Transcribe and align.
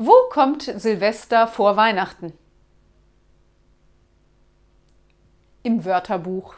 Wo 0.00 0.14
kommt 0.30 0.62
Silvester 0.62 1.48
vor 1.48 1.76
Weihnachten? 1.76 2.32
Im 5.64 5.84
Wörterbuch. 5.84 6.54